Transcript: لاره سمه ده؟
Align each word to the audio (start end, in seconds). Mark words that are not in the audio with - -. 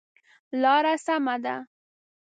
لاره 0.61 0.95
سمه 1.05 1.35
ده؟ 1.43 1.55